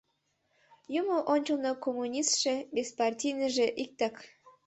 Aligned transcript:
Юмо 0.99 1.17
ончылно 1.33 1.71
коммунистше, 1.83 2.53
беспартийныйже— 2.73 3.67
иктак. 3.83 4.15